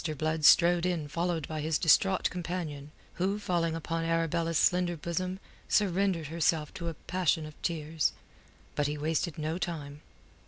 Blood 0.17 0.45
strode 0.45 0.83
in 0.87 1.07
followed 1.07 1.47
by 1.47 1.59
his 1.61 1.77
distraught 1.77 2.27
companion, 2.31 2.89
who, 3.21 3.37
falling 3.37 3.75
upon 3.75 4.03
Arabella's 4.03 4.57
slender 4.57 4.97
bosom, 4.97 5.39
surrendered 5.69 6.25
herself 6.25 6.73
to 6.73 6.87
a 6.87 6.95
passion 6.95 7.45
of 7.45 7.53
tears. 7.61 8.11
But 8.73 8.87
he 8.87 8.97
wasted 8.97 9.37
no 9.37 9.59
time. 9.59 10.01